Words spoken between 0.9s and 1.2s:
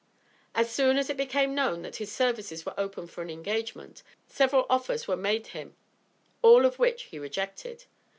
as it